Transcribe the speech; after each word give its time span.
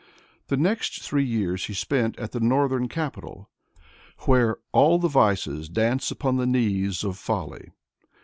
The 0.47 0.57
next 0.57 1.03
three 1.03 1.23
years 1.23 1.65
he 1.67 1.75
spent 1.75 2.17
at 2.17 2.31
the 2.31 2.39
northern 2.39 2.87
capital, 2.87 3.51
where" 4.21 4.57
all 4.71 4.97
the 4.97 5.07
vices 5.07 5.69
dance 5.69 6.09
upon 6.09 6.37
the 6.37 6.47
knees 6.47 7.03
of 7.03 7.19
folly." 7.19 7.69